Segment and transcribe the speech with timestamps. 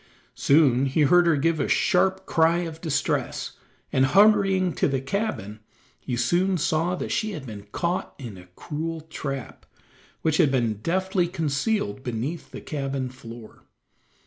[0.33, 3.51] Soon he heard her give a sharp cry of distress,
[3.93, 5.59] and hurrying to the cabin
[5.99, 9.63] he soon saw that she had been caught in a cruel trap,
[10.23, 13.61] which had been deftly concealed beneath the cabin floor.